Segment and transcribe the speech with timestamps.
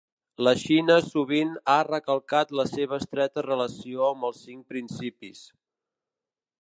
[0.45, 5.45] La Xina sovint a recalcat la seva estreta relació amb els Cinc Principis.